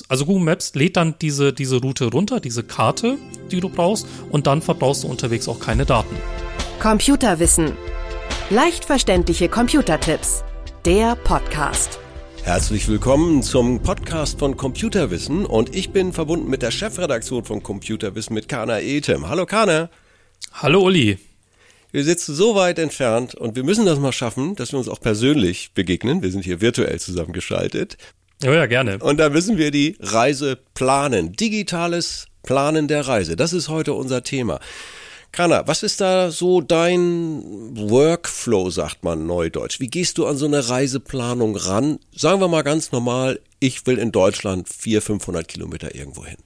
Maps, 0.00 0.04
also 0.08 0.26
Google 0.26 0.44
Maps 0.44 0.74
lädt 0.74 0.96
dann 0.96 1.14
diese, 1.20 1.52
diese 1.52 1.80
Route 1.80 2.06
runter, 2.06 2.40
diese 2.40 2.62
Karte, 2.62 3.18
die 3.50 3.60
du 3.60 3.68
brauchst, 3.68 4.06
und 4.30 4.46
dann 4.46 4.62
verbrauchst 4.62 5.04
du 5.04 5.08
unterwegs 5.08 5.48
auch 5.48 5.60
keine 5.60 5.84
Daten. 5.84 6.16
Computerwissen. 6.80 7.72
Leicht 8.50 8.84
verständliche 8.84 9.48
Computertipps. 9.48 10.44
Der 10.84 11.14
Podcast. 11.16 11.98
Herzlich 12.42 12.88
willkommen 12.88 13.42
zum 13.42 13.82
Podcast 13.82 14.38
von 14.38 14.56
Computerwissen 14.56 15.44
und 15.44 15.74
ich 15.76 15.90
bin 15.90 16.12
verbunden 16.12 16.48
mit 16.48 16.62
der 16.62 16.70
Chefredaktion 16.70 17.44
von 17.44 17.62
Computerwissen 17.62 18.32
mit 18.32 18.48
Kana 18.48 18.80
Ethem. 18.80 19.28
Hallo 19.28 19.44
Kana. 19.44 19.90
Hallo 20.54 20.80
Uli. 20.80 21.18
Wir 21.92 22.04
sitzen 22.04 22.34
so 22.34 22.54
weit 22.54 22.78
entfernt 22.78 23.34
und 23.34 23.56
wir 23.56 23.64
müssen 23.64 23.84
das 23.84 23.98
mal 23.98 24.12
schaffen, 24.12 24.54
dass 24.54 24.72
wir 24.72 24.78
uns 24.78 24.88
auch 24.88 25.00
persönlich 25.00 25.72
begegnen. 25.74 26.22
Wir 26.22 26.30
sind 26.30 26.44
hier 26.44 26.62
virtuell 26.62 26.98
zusammengeschaltet. 26.98 27.98
Ja, 28.42 28.54
ja, 28.54 28.66
gerne. 28.66 28.98
Und 28.98 29.18
da 29.18 29.28
müssen 29.28 29.58
wir 29.58 29.70
die 29.70 29.96
Reise 30.00 30.58
planen. 30.74 31.32
Digitales 31.32 32.26
Planen 32.42 32.88
der 32.88 33.06
Reise. 33.06 33.36
Das 33.36 33.52
ist 33.52 33.68
heute 33.68 33.92
unser 33.92 34.22
Thema. 34.22 34.60
Kana, 35.32 35.66
was 35.68 35.82
ist 35.82 36.00
da 36.00 36.30
so 36.30 36.60
dein 36.60 37.42
Workflow, 37.76 38.70
sagt 38.70 39.04
man 39.04 39.26
neudeutsch? 39.26 39.78
Wie 39.78 39.86
gehst 39.86 40.18
du 40.18 40.26
an 40.26 40.36
so 40.36 40.46
eine 40.46 40.68
Reiseplanung 40.68 41.54
ran? 41.54 42.00
Sagen 42.16 42.40
wir 42.40 42.48
mal 42.48 42.62
ganz 42.62 42.90
normal, 42.90 43.40
ich 43.60 43.86
will 43.86 43.98
in 43.98 44.10
Deutschland 44.10 44.68
400, 44.68 45.04
500 45.04 45.48
Kilometer 45.48 45.94
irgendwo 45.94 46.24
hin. 46.24 46.38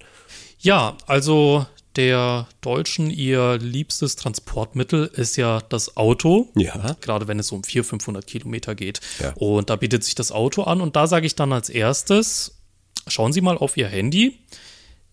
Ja, 0.58 0.96
also 1.06 1.66
der 1.96 2.48
Deutschen 2.60 3.10
ihr 3.10 3.58
liebstes 3.58 4.16
Transportmittel 4.16 5.10
ist 5.14 5.36
ja 5.36 5.60
das 5.68 5.96
Auto. 5.96 6.50
Ja. 6.56 6.96
Gerade 7.00 7.28
wenn 7.28 7.38
es 7.38 7.52
um 7.52 7.62
400, 7.64 7.88
500 7.90 8.26
Kilometer 8.26 8.74
geht. 8.74 9.00
Ja. 9.20 9.32
Und 9.34 9.70
da 9.70 9.76
bietet 9.76 10.04
sich 10.04 10.14
das 10.14 10.32
Auto 10.32 10.62
an. 10.62 10.80
Und 10.80 10.96
da 10.96 11.06
sage 11.06 11.26
ich 11.26 11.34
dann 11.34 11.52
als 11.52 11.68
erstes, 11.68 12.58
schauen 13.06 13.32
Sie 13.32 13.40
mal 13.40 13.56
auf 13.58 13.76
Ihr 13.76 13.88
Handy. 13.88 14.38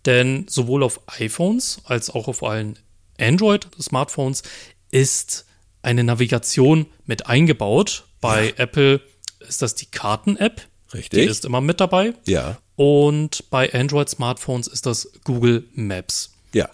Denn 0.05 0.45
sowohl 0.49 0.83
auf 0.83 1.01
iPhones 1.19 1.81
als 1.85 2.09
auch 2.09 2.27
auf 2.27 2.43
allen 2.43 2.79
Android-Smartphones 3.19 4.43
ist 4.89 5.45
eine 5.83 6.03
Navigation 6.03 6.87
mit 7.05 7.27
eingebaut. 7.27 8.05
Bei 8.19 8.47
Ja. 8.47 8.53
Apple 8.57 9.01
ist 9.47 9.61
das 9.61 9.75
die 9.75 9.85
Karten-App. 9.85 10.67
Richtig. 10.93 11.23
Die 11.23 11.29
ist 11.29 11.45
immer 11.45 11.61
mit 11.61 11.79
dabei. 11.79 12.13
Ja. 12.25 12.57
Und 12.75 13.49
bei 13.49 13.71
Android-Smartphones 13.73 14.67
ist 14.67 14.85
das 14.85 15.11
Google 15.23 15.65
Maps. 15.73 16.30
Ja. 16.53 16.69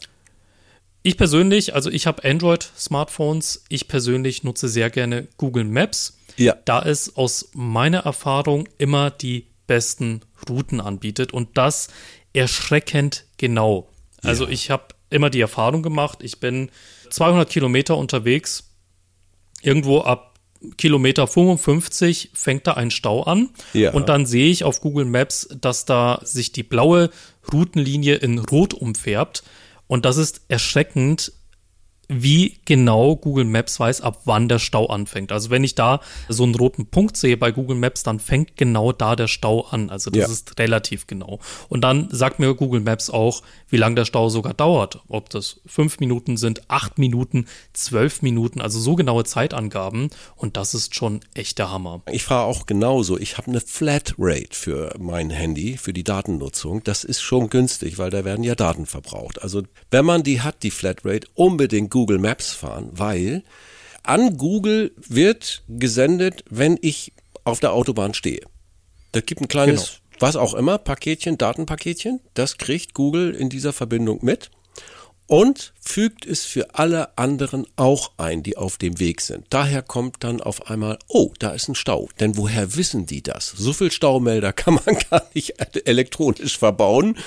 Ich 1.03 1.15
persönlich, 1.17 1.73
also 1.73 1.89
ich 1.89 2.05
habe 2.07 2.23
Android-Smartphones, 2.23 3.63
ich 3.69 3.87
persönlich 3.87 4.43
nutze 4.43 4.67
sehr 4.67 4.89
gerne 4.89 5.27
Google 5.37 5.63
Maps, 5.63 6.17
Ja. 6.35 6.55
da 6.65 6.81
es 6.83 7.15
aus 7.15 7.49
meiner 7.53 7.99
Erfahrung 7.99 8.67
immer 8.77 9.09
die 9.11 9.47
besten 9.67 10.21
Routen 10.49 10.81
anbietet 10.81 11.33
und 11.33 11.57
das 11.57 11.87
erschreckend 12.33 13.25
genau. 13.37 13.89
Also 14.21 14.45
Ja. 14.45 14.51
ich 14.51 14.69
habe 14.69 14.87
immer 15.09 15.29
die 15.29 15.39
Erfahrung 15.41 15.81
gemacht, 15.81 16.19
ich 16.21 16.39
bin 16.39 16.69
200 17.09 17.49
Kilometer 17.49 17.97
unterwegs, 17.97 18.69
irgendwo 19.61 20.01
ab 20.01 20.33
Kilometer 20.77 21.27
55 21.27 22.31
fängt 22.33 22.65
da 22.67 22.73
ein 22.73 22.91
Stau 22.91 23.23
an 23.23 23.49
Ja. 23.73 23.93
und 23.93 24.09
dann 24.09 24.25
sehe 24.25 24.49
ich 24.49 24.63
auf 24.63 24.81
Google 24.81 25.05
Maps, 25.05 25.47
dass 25.61 25.85
da 25.85 26.19
sich 26.23 26.51
die 26.51 26.63
blaue 26.63 27.11
Routenlinie 27.53 28.15
in 28.15 28.39
Rot 28.39 28.73
umfärbt 28.73 29.43
und 29.87 30.05
das 30.05 30.17
ist 30.17 30.41
erschreckend, 30.49 31.31
wie 32.09 32.59
genau 32.65 33.15
Google 33.17 33.43
Maps 33.45 33.79
weiß, 33.79 34.01
ab 34.01 34.21
wann 34.25 34.47
der 34.47 34.59
Stau 34.59 34.85
anfängt. 34.87 35.31
Also 35.31 35.49
wenn 35.49 35.63
ich 35.63 35.75
da 35.75 35.99
so 36.29 36.43
einen 36.43 36.55
roten 36.55 36.85
Punkt 36.85 37.17
sehe 37.17 37.35
bei 37.35 37.51
Google 37.51 37.75
Maps, 37.77 38.03
dann 38.03 38.19
fängt 38.19 38.55
genau 38.55 38.93
da 38.93 39.15
der 39.17 39.27
Stau 39.27 39.61
an. 39.61 39.89
Also 39.89 40.09
das 40.09 40.21
Ja. 40.21 40.27
ist 40.27 40.57
relativ 40.57 41.07
genau. 41.07 41.39
Und 41.67 41.81
dann 41.81 42.07
sagt 42.09 42.39
mir 42.39 42.53
Google 42.55 42.79
Maps 42.79 43.09
auch, 43.09 43.41
wie 43.69 43.77
lange 43.77 43.95
der 43.95 44.05
Stau 44.05 44.29
sogar 44.29 44.53
dauert. 44.53 45.01
Ob 45.09 45.29
das 45.29 45.59
fünf 45.65 45.99
Minuten 45.99 46.37
sind, 46.37 46.69
acht 46.69 46.97
Minuten, 46.97 47.45
zwölf 47.73 48.21
Minuten, 48.21 48.61
also 48.61 48.79
so 48.79 48.95
genaue 48.95 49.25
Zeitangaben. 49.25 50.09
Und 50.37 50.55
das 50.55 50.73
ist 50.73 50.95
schon 50.95 51.19
echt 51.33 51.57
der 51.59 51.71
Hammer. 51.71 52.01
Ich 52.09 52.23
fahre 52.23 52.45
auch 52.45 52.65
genauso. 52.65 53.17
Ich 53.17 53.37
habe 53.37 53.47
eine 53.47 53.59
Flatrate 53.59 54.49
für 54.53 54.95
mein 54.97 55.29
Handy, 55.29 55.77
für 55.77 55.91
die 55.91 56.03
Datennutzung. 56.05 56.83
Das 56.85 57.03
ist 57.03 57.21
schon 57.21 57.49
günstig, 57.49 57.97
weil 57.97 58.11
da 58.11 58.23
werden 58.23 58.43
ja 58.45 58.55
Daten 58.55 58.85
verbraucht. 58.85 59.41
Also 59.41 59.63
wenn 59.91 60.05
man 60.05 60.23
die 60.23 60.39
hat, 60.41 60.63
die 60.63 60.71
Flatrate, 60.71 61.27
unbedingt 61.35 61.96
Google 61.97 62.19
Maps 62.19 62.53
fahren, 62.53 62.91
weil 62.91 63.43
an 64.03 64.37
Google 64.37 64.91
wird 64.97 65.63
gesendet, 65.67 66.43
wenn 66.47 66.77
ich 66.79 67.11
auf 67.43 67.59
der 67.59 67.73
Autobahn 67.73 68.13
stehe. 68.13 68.41
Da 69.13 69.21
gibt 69.21 69.41
ein 69.41 69.47
kleines, 69.47 70.01
was 70.19 70.35
auch 70.35 70.53
immer, 70.53 70.77
Paketchen, 70.77 71.39
Datenpaketchen. 71.39 72.19
Das 72.35 72.59
kriegt 72.59 72.93
Google 72.93 73.33
in 73.33 73.49
dieser 73.49 73.73
Verbindung 73.73 74.19
mit 74.21 74.51
und 75.25 75.73
fügt 75.81 76.27
es 76.27 76.45
für 76.45 76.75
alle 76.75 77.17
anderen 77.17 77.65
auch 77.77 78.11
ein, 78.17 78.43
die 78.43 78.57
auf 78.57 78.77
dem 78.77 78.99
Weg 78.99 79.21
sind. 79.21 79.47
Daher 79.49 79.81
kommt 79.81 80.23
dann 80.23 80.39
auf 80.39 80.69
einmal, 80.69 80.99
oh, 81.07 81.33
da 81.39 81.49
ist 81.49 81.67
ein 81.67 81.73
Stau. 81.73 82.09
Denn 82.19 82.37
woher 82.37 82.75
wissen 82.75 83.07
die 83.07 83.23
das? 83.23 83.55
So 83.57 83.73
viel 83.73 83.91
Staumelder 83.91 84.53
kann 84.53 84.75
man 84.85 84.99
gar 85.09 85.27
nicht 85.33 85.55
elektronisch 85.87 86.59
verbauen, 86.59 87.17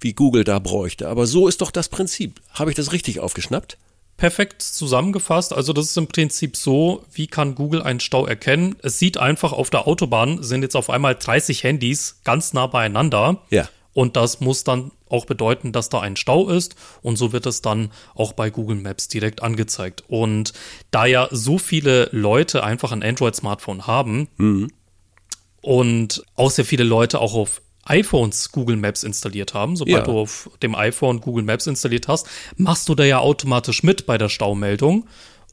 wie 0.00 0.12
Google 0.12 0.44
da 0.44 0.60
bräuchte. 0.60 1.08
Aber 1.08 1.26
so 1.26 1.48
ist 1.48 1.62
doch 1.62 1.72
das 1.72 1.88
Prinzip. 1.88 2.40
Habe 2.52 2.70
ich 2.70 2.76
das 2.76 2.92
richtig 2.92 3.18
aufgeschnappt? 3.18 3.76
Perfekt 4.20 4.60
zusammengefasst. 4.60 5.54
Also 5.54 5.72
das 5.72 5.86
ist 5.86 5.96
im 5.96 6.06
Prinzip 6.06 6.54
so, 6.54 7.06
wie 7.10 7.26
kann 7.26 7.54
Google 7.54 7.82
einen 7.82 8.00
Stau 8.00 8.26
erkennen? 8.26 8.76
Es 8.82 8.98
sieht 8.98 9.16
einfach 9.16 9.54
auf 9.54 9.70
der 9.70 9.86
Autobahn 9.88 10.42
sind 10.42 10.60
jetzt 10.60 10.76
auf 10.76 10.90
einmal 10.90 11.14
30 11.14 11.64
Handys 11.64 12.20
ganz 12.22 12.52
nah 12.52 12.66
beieinander. 12.66 13.40
Ja. 13.48 13.66
Und 13.94 14.16
das 14.16 14.40
muss 14.40 14.62
dann 14.62 14.90
auch 15.08 15.24
bedeuten, 15.24 15.72
dass 15.72 15.88
da 15.88 16.00
ein 16.00 16.16
Stau 16.16 16.50
ist. 16.50 16.76
Und 17.00 17.16
so 17.16 17.32
wird 17.32 17.46
es 17.46 17.62
dann 17.62 17.92
auch 18.14 18.34
bei 18.34 18.50
Google 18.50 18.76
Maps 18.76 19.08
direkt 19.08 19.42
angezeigt. 19.42 20.04
Und 20.06 20.52
da 20.90 21.06
ja 21.06 21.28
so 21.30 21.56
viele 21.56 22.10
Leute 22.12 22.62
einfach 22.62 22.92
ein 22.92 23.02
Android-Smartphone 23.02 23.86
haben 23.86 24.28
und 25.62 26.22
auch 26.36 26.50
sehr 26.50 26.66
viele 26.66 26.84
Leute 26.84 27.20
auch 27.20 27.32
auf 27.32 27.62
iPhones 27.90 28.52
Google 28.52 28.76
Maps 28.76 29.02
installiert 29.02 29.52
haben. 29.54 29.76
Sobald 29.76 29.96
Ja. 29.98 30.02
du 30.12 30.18
auf 30.18 30.48
dem 30.62 30.74
iPhone 30.74 31.20
Google 31.20 31.44
Maps 31.44 31.66
installiert 31.66 32.08
hast, 32.08 32.26
machst 32.56 32.88
du 32.88 32.94
da 32.94 33.04
ja 33.04 33.18
automatisch 33.18 33.82
mit 33.82 34.06
bei 34.06 34.16
der 34.18 34.28
Staumeldung. 34.28 35.06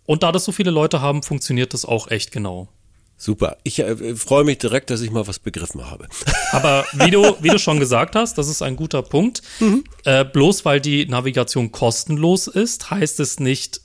Und 0.06 0.24
da 0.24 0.32
das 0.32 0.46
so 0.46 0.52
viele 0.52 0.72
Leute 0.72 1.02
haben, 1.02 1.24
funktioniert 1.24 1.74
das 1.74 1.84
auch 1.84 2.10
echt 2.10 2.32
genau. 2.32 2.70
Super. 3.20 3.58
Ich 3.64 3.80
äh, 3.80 4.16
freue 4.16 4.44
mich 4.44 4.60
direkt, 4.60 4.90
dass 4.92 5.02
ich 5.02 5.10
mal 5.10 5.26
was 5.28 5.40
begriffen 5.40 5.90
habe. 5.90 6.08
Aber 6.52 6.86
wie 6.94 7.10
du, 7.10 7.36
wie 7.42 7.50
du 7.50 7.58
schon 7.58 7.80
gesagt 7.80 8.16
hast, 8.16 8.38
das 8.38 8.48
ist 8.48 8.62
ein 8.62 8.76
guter 8.76 9.02
Punkt. 9.02 9.42
Mhm. 9.60 9.84
Äh, 10.06 10.24
bloß 10.24 10.64
weil 10.66 10.80
die 10.80 11.08
Navigation 11.08 11.72
kostenlos 11.72 12.46
ist, 12.48 12.92
heißt 12.92 13.20
es 13.20 13.40
nicht 13.40 13.82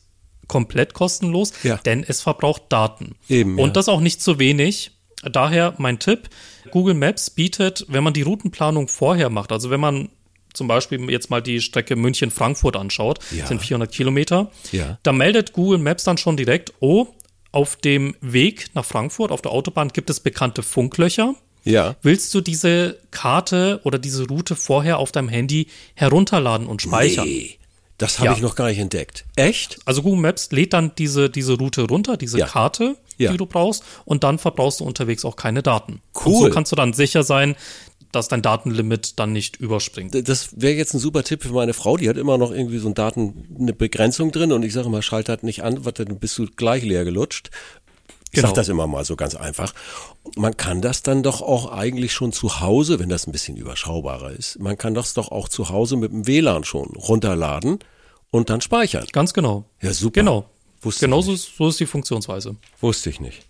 komplett 0.48 0.92
kostenlos, 0.92 1.52
Ja. 1.62 1.78
denn 1.78 2.04
es 2.06 2.20
verbraucht 2.20 2.64
Daten. 2.68 3.14
Eben, 3.28 3.58
Und 3.58 3.68
ja. 3.68 3.72
das 3.72 3.88
auch 3.88 4.00
nicht 4.00 4.20
zu 4.20 4.38
wenig. 4.38 4.91
Daher 5.22 5.74
mein 5.78 5.98
Tipp, 5.98 6.28
Google 6.70 6.94
Maps 6.94 7.30
bietet, 7.30 7.84
wenn 7.88 8.02
man 8.04 8.12
die 8.12 8.22
Routenplanung 8.22 8.88
vorher 8.88 9.30
macht, 9.30 9.52
also 9.52 9.70
wenn 9.70 9.80
man 9.80 10.08
zum 10.52 10.68
Beispiel 10.68 11.10
jetzt 11.10 11.30
mal 11.30 11.40
die 11.40 11.60
Strecke 11.60 11.96
München-Frankfurt 11.96 12.76
anschaut, 12.76 13.20
Ja. 13.30 13.46
sind 13.46 13.62
400 13.62 13.90
Kilometer, 13.92 14.50
Ja. 14.70 14.98
da 15.02 15.12
meldet 15.12 15.52
Google 15.54 15.78
Maps 15.78 16.04
dann 16.04 16.18
schon 16.18 16.36
direkt, 16.36 16.74
oh, 16.80 17.06
auf 17.52 17.76
dem 17.76 18.14
Weg 18.20 18.66
nach 18.74 18.84
Frankfurt, 18.84 19.30
auf 19.30 19.42
der 19.42 19.52
Autobahn 19.52 19.88
gibt 19.88 20.10
es 20.10 20.20
bekannte 20.20 20.62
Funklöcher. 20.62 21.34
Ja. 21.64 21.96
Willst 22.02 22.34
du 22.34 22.40
diese 22.40 22.98
Karte 23.12 23.80
oder 23.84 23.98
diese 23.98 24.26
Route 24.26 24.56
vorher 24.56 24.98
auf 24.98 25.12
deinem 25.12 25.28
Handy 25.28 25.68
herunterladen 25.94 26.66
und 26.66 26.82
speichern? 26.82 27.26
Nee, 27.26 27.56
das 28.02 28.18
habe 28.18 28.26
Ja. 28.30 28.32
ich 28.34 28.42
noch 28.42 28.54
gar 28.56 28.68
nicht 28.68 28.78
entdeckt. 28.78 29.24
Echt? 29.36 29.78
Also 29.84 30.02
Google 30.02 30.20
Maps 30.20 30.50
lädt 30.52 30.72
dann 30.72 30.92
diese, 30.98 31.30
diese 31.30 31.54
Route 31.54 31.82
runter, 31.82 32.16
diese 32.16 32.38
Ja. 32.38 32.46
Karte, 32.46 32.96
Ja. 33.18 33.30
die 33.32 33.38
du 33.38 33.46
brauchst, 33.46 33.82
und 34.04 34.24
dann 34.24 34.38
verbrauchst 34.38 34.80
du 34.80 34.84
unterwegs 34.84 35.24
auch 35.24 35.36
keine 35.36 35.62
Daten. 35.62 36.00
Cool. 36.24 36.34
Und 36.34 36.42
so 36.42 36.50
kannst 36.50 36.72
du 36.72 36.76
dann 36.76 36.92
sicher 36.92 37.22
sein, 37.22 37.56
dass 38.10 38.28
dein 38.28 38.42
Datenlimit 38.42 39.18
dann 39.18 39.32
nicht 39.32 39.56
überspringt. 39.56 40.28
Das 40.28 40.60
wäre 40.60 40.74
jetzt 40.74 40.92
ein 40.92 40.98
super 40.98 41.24
Tipp 41.24 41.42
für 41.42 41.52
meine 41.52 41.72
Frau. 41.72 41.96
Die 41.96 42.10
hat 42.10 42.18
immer 42.18 42.36
noch 42.36 42.50
irgendwie 42.50 42.76
so 42.76 42.88
ein 42.88 42.94
Daten, 42.94 43.46
eine 43.58 43.72
Begrenzung 43.72 44.32
drin 44.32 44.52
und 44.52 44.62
ich 44.64 44.74
sage 44.74 44.88
immer, 44.88 45.00
schalt 45.00 45.30
halt 45.30 45.44
nicht 45.44 45.62
an, 45.64 45.86
warte, 45.86 46.04
dann 46.04 46.18
bist 46.18 46.36
du 46.36 46.44
gleich 46.54 46.82
leer 46.82 47.04
gelutscht. 47.06 47.50
Ich 48.32 48.36
Genau. 48.36 48.48
sag 48.48 48.54
das 48.54 48.68
immer 48.68 48.86
mal 48.86 49.04
so 49.04 49.14
ganz 49.14 49.34
einfach. 49.34 49.74
Man 50.36 50.56
kann 50.56 50.80
das 50.80 51.02
dann 51.02 51.22
doch 51.22 51.42
auch 51.42 51.70
eigentlich 51.70 52.12
schon 52.14 52.32
zu 52.32 52.60
Hause, 52.60 52.98
wenn 52.98 53.10
das 53.10 53.26
ein 53.26 53.32
bisschen 53.32 53.56
überschaubarer 53.58 54.30
ist, 54.32 54.58
man 54.58 54.78
kann 54.78 54.94
das 54.94 55.12
doch 55.12 55.30
auch 55.30 55.48
zu 55.50 55.68
Hause 55.68 55.96
mit 55.96 56.10
dem 56.12 56.26
WLAN 56.26 56.64
schon 56.64 56.88
runterladen 56.96 57.78
und 58.30 58.48
dann 58.48 58.62
speichern. 58.62 59.04
Ganz 59.12 59.34
genau. 59.34 59.66
Ja, 59.82 59.92
super. 59.92 60.20
Genau. 60.20 60.46
Wusste 60.80 61.04
genau 61.06 61.20
so, 61.20 61.32
ist- 61.34 61.56
so 61.56 61.68
ist 61.68 61.78
die 61.78 61.86
Funktionsweise. 61.86 62.56
Wusste 62.80 63.10
ich 63.10 63.20
nicht. 63.20 63.46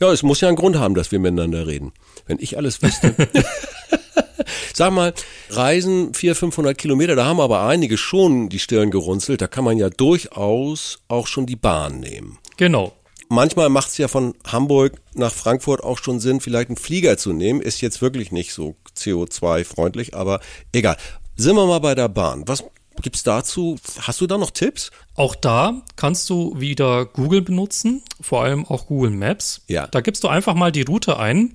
Ja, 0.00 0.12
es 0.12 0.22
muss 0.22 0.42
ja 0.42 0.48
einen 0.48 0.58
Grund 0.58 0.76
haben, 0.76 0.94
dass 0.94 1.10
wir 1.10 1.18
miteinander 1.18 1.66
reden. 1.66 1.92
Wenn 2.26 2.38
ich 2.38 2.58
alles 2.58 2.82
wüsste. 2.82 3.14
Sag 4.74 4.92
mal, 4.92 5.14
Reisen 5.48 6.12
400, 6.12 6.38
500 6.38 6.76
Kilometer, 6.78 7.16
da 7.16 7.24
haben 7.24 7.40
aber 7.40 7.62
einige 7.66 7.96
schon 7.96 8.50
die 8.50 8.58
Stirn 8.58 8.90
gerunzelt. 8.90 9.40
Da 9.40 9.46
kann 9.46 9.64
man 9.64 9.78
ja 9.78 9.88
durchaus 9.88 10.98
auch 11.08 11.26
schon 11.26 11.46
die 11.46 11.56
Bahn 11.56 12.00
nehmen. 12.00 12.38
Genau. 12.58 12.92
Manchmal 13.28 13.68
macht 13.68 13.88
es 13.88 13.98
ja 13.98 14.08
von 14.08 14.34
Hamburg 14.46 15.00
nach 15.14 15.32
Frankfurt 15.32 15.82
auch 15.82 15.98
schon 15.98 16.20
Sinn, 16.20 16.40
vielleicht 16.40 16.68
einen 16.68 16.76
Flieger 16.76 17.18
zu 17.18 17.32
nehmen. 17.32 17.60
Ist 17.60 17.80
jetzt 17.80 18.00
wirklich 18.00 18.30
nicht 18.30 18.52
so 18.52 18.76
CO2-freundlich, 18.96 20.14
aber 20.14 20.40
egal. 20.72 20.96
Sind 21.36 21.56
wir 21.56 21.66
mal 21.66 21.80
bei 21.80 21.94
der 21.94 22.08
Bahn. 22.08 22.44
Was 22.46 22.64
gibt's 23.02 23.22
dazu? 23.24 23.76
Hast 24.00 24.20
du 24.20 24.26
da 24.26 24.38
noch 24.38 24.50
Tipps? 24.52 24.90
Auch 25.14 25.34
da 25.34 25.82
kannst 25.96 26.30
du 26.30 26.58
wieder 26.58 27.04
Google 27.04 27.42
benutzen, 27.42 28.02
vor 28.20 28.42
allem 28.44 28.64
auch 28.64 28.86
Google 28.86 29.10
Maps. 29.10 29.62
Ja. 29.66 29.86
Da 29.88 30.00
gibst 30.00 30.24
du 30.24 30.28
einfach 30.28 30.54
mal 30.54 30.72
die 30.72 30.82
Route 30.82 31.18
ein. 31.18 31.54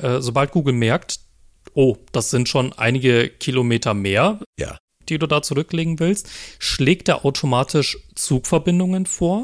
Äh, 0.00 0.20
sobald 0.20 0.52
Google 0.52 0.74
merkt, 0.74 1.20
oh, 1.74 1.96
das 2.12 2.30
sind 2.30 2.48
schon 2.48 2.72
einige 2.74 3.28
Kilometer 3.30 3.94
mehr, 3.94 4.38
Ja. 4.58 4.78
die 5.08 5.18
du 5.18 5.26
da 5.26 5.42
zurücklegen 5.42 5.98
willst, 5.98 6.28
schlägt 6.58 7.08
er 7.08 7.24
automatisch 7.24 7.98
Zugverbindungen 8.14 9.06
vor 9.06 9.42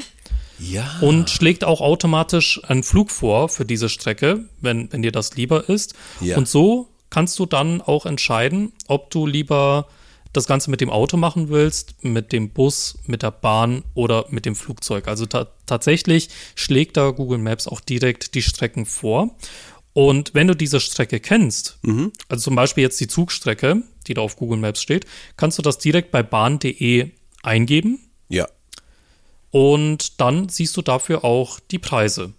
Ja. 0.59 0.99
und 1.01 1.29
schlägt 1.29 1.63
auch 1.63 1.81
automatisch 1.81 2.61
einen 2.63 2.83
Flug 2.83 3.11
vor 3.11 3.49
für 3.49 3.65
diese 3.65 3.89
Strecke, 3.89 4.45
wenn, 4.61 4.91
wenn 4.91 5.01
dir 5.01 5.11
das 5.11 5.35
lieber 5.35 5.69
ist. 5.69 5.93
Ja. 6.21 6.37
Und 6.37 6.47
so 6.47 6.89
kannst 7.09 7.37
du 7.39 7.45
dann 7.45 7.81
auch 7.81 8.05
entscheiden, 8.05 8.73
ob 8.87 9.09
du 9.11 9.25
lieber 9.25 9.87
das 10.31 10.47
Ganze 10.47 10.71
mit 10.71 10.81
dem 10.81 10.89
Auto 10.89 11.15
machen 11.15 11.49
willst, 11.49 12.03
mit 12.03 12.31
dem 12.31 12.49
Bus, 12.49 12.97
mit 13.05 13.21
der 13.21 13.31
Bahn 13.31 13.83
oder 13.93 14.25
mit 14.29 14.45
dem 14.45 14.55
Flugzeug. 14.55 15.07
Also 15.07 15.27
ta 15.27 15.47
tatsächlich 15.67 16.29
schlägt 16.55 16.97
da 16.97 17.11
Google 17.11 17.37
Maps 17.37 17.67
auch 17.67 17.79
direkt 17.79 18.33
die 18.33 18.41
Strecken 18.41 18.85
vor. 18.85 19.35
Und 19.93 20.33
wenn 20.33 20.47
du 20.47 20.55
diese 20.55 20.79
Strecke 20.79 21.19
kennst, 21.19 21.77
also 22.27 22.43
zum 22.45 22.55
Beispiel 22.55 22.81
jetzt 22.81 22.99
die 22.99 23.07
Zugstrecke, 23.07 23.83
die 24.07 24.15
da 24.15 24.21
auf 24.21 24.35
Google 24.35 24.57
Maps 24.57 24.81
steht, 24.81 25.05
kannst 25.37 25.59
du 25.59 25.61
das 25.61 25.77
direkt 25.77 26.09
bei 26.09 26.23
bahn.de 26.23 27.11
eingeben 27.43 27.99
ja. 28.33 28.47
Und 29.53 30.19
dann 30.19 30.49
siehst 30.49 30.75
du 30.75 30.81
dafür 30.81 31.23
auch 31.23 31.59
die 31.59 31.77
Preise. 31.77 32.33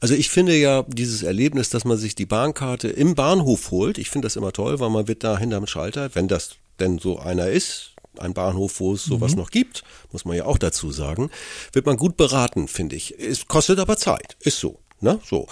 Also 0.00 0.14
ich 0.14 0.30
finde 0.30 0.56
ja 0.56 0.82
dieses 0.82 1.22
Erlebnis, 1.22 1.70
dass 1.70 1.84
man 1.84 1.96
sich 1.96 2.16
die 2.16 2.26
Bahnkarte 2.26 2.88
im 2.88 3.14
Bahnhof 3.14 3.70
holt, 3.70 3.98
ich 3.98 4.10
finde 4.10 4.26
das 4.26 4.34
immer 4.34 4.52
toll, 4.52 4.80
weil 4.80 4.90
man 4.90 5.06
wird 5.06 5.22
da 5.22 5.38
hinterm 5.38 5.68
Schalter, 5.68 6.12
wenn 6.14 6.26
das 6.26 6.56
denn 6.80 6.98
so 6.98 7.20
einer 7.20 7.48
ist, 7.48 7.92
ein 8.18 8.34
Bahnhof, 8.34 8.80
wo 8.80 8.94
es 8.94 9.04
sowas 9.04 9.36
noch 9.36 9.50
gibt, 9.50 9.84
muss 10.10 10.24
man 10.24 10.36
ja 10.36 10.44
auch 10.44 10.58
dazu 10.58 10.90
sagen, 10.90 11.30
wird 11.72 11.86
man 11.86 11.96
gut 11.96 12.16
beraten, 12.16 12.66
finde 12.66 12.96
ich. 12.96 13.18
Es 13.18 13.46
kostet 13.46 13.78
aber 13.78 13.96
Zeit, 13.96 14.36
ist 14.40 14.58
so, 14.58 14.80
ne? 15.04 15.20
So. 15.24 15.46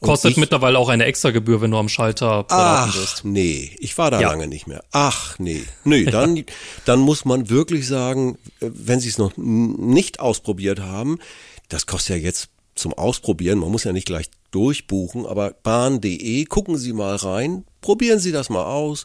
Und 0.00 0.08
Kostet 0.08 0.32
ich, 0.32 0.36
mittlerweile 0.36 0.78
auch 0.78 0.88
eine 0.88 1.04
Extragebühr, 1.04 1.60
wenn 1.62 1.70
du 1.70 1.78
am 1.78 1.88
Schalter 1.88 2.42
beraten 2.42 2.90
Ach, 2.90 2.96
wirst. 2.96 3.24
nee, 3.24 3.74
ich 3.78 3.96
war 3.96 4.10
da 4.10 4.20
Ja. 4.20 4.28
lange 4.30 4.48
nicht 4.48 4.66
mehr. 4.66 4.82
Ach, 4.90 5.38
nee. 5.38 5.62
Nee, 5.84 6.04
dann, 6.04 6.44
dann 6.84 6.98
muss 7.00 7.24
man 7.24 7.48
wirklich 7.48 7.86
sagen, 7.86 8.36
äh, 8.60 8.68
wenn 8.72 9.00
Sie 9.00 9.08
es 9.08 9.16
noch 9.18 9.32
nicht 9.36 10.20
ausprobiert 10.20 10.80
haben, 10.80 11.18
das 11.68 11.86
kostet 11.86 12.16
ja 12.16 12.22
jetzt 12.22 12.48
zum 12.74 12.92
Ausprobieren, 12.92 13.60
man 13.60 13.70
muss 13.70 13.84
ja 13.84 13.92
nicht 13.92 14.06
gleich 14.06 14.26
durchbuchen, 14.50 15.26
aber 15.26 15.52
bahn.de, 15.62 16.44
gucken 16.46 16.76
Sie 16.76 16.92
mal 16.92 17.16
rein, 17.16 17.64
probieren 17.80 18.18
Sie 18.18 18.32
das 18.32 18.50
mal 18.50 18.64
aus. 18.64 19.04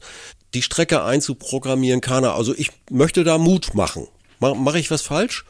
Die 0.53 0.63
Strecke 0.63 1.03
einzuprogrammieren, 1.03 2.01
keiner. 2.01 2.33
Also 2.33 2.53
ich 2.57 2.71
möchte 2.89 3.23
da 3.23 3.37
Mut 3.37 3.73
machen. 3.75 4.07
Mache 4.39 4.55
mach 4.55 4.75
ich 4.75 4.89
was 4.89 5.01
falsch? 5.03 5.45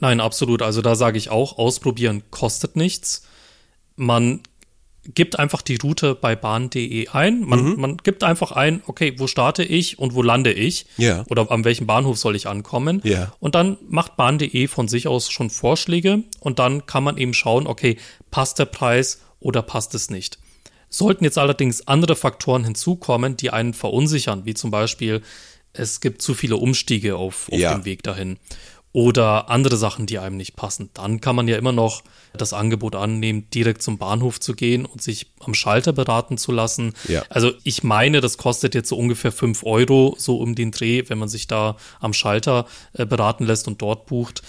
Nein, 0.00 0.20
absolut. 0.20 0.62
Also 0.62 0.80
da 0.82 0.94
sage 0.94 1.18
ich 1.18 1.30
auch, 1.30 1.58
ausprobieren 1.58 2.22
kostet 2.30 2.76
nichts. 2.76 3.22
Man 3.96 4.40
gibt 5.12 5.38
einfach 5.38 5.60
die 5.60 5.76
Route 5.76 6.14
bei 6.14 6.34
bahn.de 6.34 7.08
ein. 7.08 7.40
Man, 7.42 7.76
man 7.78 7.96
gibt 7.98 8.24
einfach 8.24 8.52
ein, 8.52 8.82
okay, 8.86 9.14
wo 9.18 9.26
starte 9.26 9.62
ich 9.62 9.98
und 9.98 10.14
wo 10.14 10.22
lande 10.22 10.50
ich? 10.52 10.86
Ja. 10.96 11.24
Oder 11.28 11.50
an 11.50 11.64
welchem 11.64 11.86
Bahnhof 11.86 12.16
soll 12.16 12.36
ich 12.36 12.46
ankommen? 12.46 13.02
Ja. 13.04 13.32
Und 13.38 13.54
dann 13.54 13.76
macht 13.88 14.16
bahn.de 14.16 14.66
von 14.66 14.88
sich 14.88 15.06
aus 15.06 15.30
schon 15.30 15.50
Vorschläge 15.50 16.22
und 16.40 16.58
dann 16.58 16.86
kann 16.86 17.04
man 17.04 17.18
eben 17.18 17.34
schauen, 17.34 17.66
okay, 17.66 17.98
passt 18.30 18.58
der 18.58 18.64
Preis 18.64 19.20
oder 19.40 19.60
passt 19.60 19.94
es 19.94 20.08
nicht. 20.08 20.38
Sollten 20.88 21.24
jetzt 21.24 21.36
allerdings 21.38 21.86
andere 21.86 22.16
Faktoren 22.16 22.64
hinzukommen, 22.64 23.36
die 23.36 23.50
einen 23.50 23.74
verunsichern, 23.74 24.46
wie 24.46 24.54
zum 24.54 24.70
Beispiel, 24.70 25.20
es 25.74 26.00
gibt 26.00 26.22
zu 26.22 26.34
viele 26.34 26.56
Umstiege 26.56 27.16
auf, 27.16 27.50
auf 27.52 27.58
Ja. 27.58 27.74
dem 27.74 27.84
Weg 27.84 28.04
dahin 28.04 28.38
oder 28.94 29.50
andere 29.50 29.76
Sachen, 29.76 30.06
die 30.06 30.20
einem 30.20 30.36
nicht 30.36 30.54
passen, 30.54 30.88
dann 30.94 31.20
kann 31.20 31.34
man 31.34 31.48
ja 31.48 31.58
immer 31.58 31.72
noch 31.72 32.04
das 32.32 32.52
Angebot 32.52 32.94
annehmen, 32.94 33.50
direkt 33.52 33.82
zum 33.82 33.98
Bahnhof 33.98 34.38
zu 34.38 34.54
gehen 34.54 34.86
und 34.86 35.02
sich 35.02 35.32
am 35.40 35.52
Schalter 35.52 35.92
beraten 35.92 36.38
zu 36.38 36.52
lassen. 36.52 36.94
Ja. 37.08 37.24
Also 37.28 37.50
ich 37.64 37.82
meine, 37.82 38.20
das 38.20 38.38
kostet 38.38 38.72
jetzt 38.72 38.88
so 38.88 38.96
ungefähr 38.96 39.32
fünf 39.32 39.64
Euro, 39.64 40.14
so 40.16 40.36
um 40.36 40.54
den 40.54 40.70
Dreh, 40.70 41.02
wenn 41.08 41.18
man 41.18 41.28
sich 41.28 41.48
da 41.48 41.76
am 41.98 42.12
Schalter 42.12 42.66
äh, 42.92 43.04
beraten 43.04 43.44
lässt 43.44 43.66
und 43.66 43.82
dort 43.82 44.06
bucht. 44.06 44.42